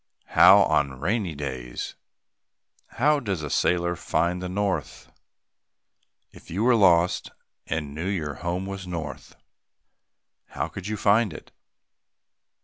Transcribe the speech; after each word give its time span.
How 0.29 0.63
on 0.63 0.99
rainy 0.99 1.35
days? 1.35 1.93
How 2.97 3.19
does 3.19 3.43
a 3.43 3.51
sailor 3.51 3.95
find 3.95 4.41
the 4.41 4.49
north? 4.49 5.11
If 6.31 6.49
you 6.49 6.63
were 6.63 6.73
lost 6.73 7.29
and 7.67 7.93
knew 7.93 8.07
your 8.07 8.33
home 8.41 8.65
was 8.65 8.87
north, 8.87 9.35
how 10.47 10.71
would 10.73 10.87
you 10.87 10.97
find 10.97 11.31
it? 11.31 11.51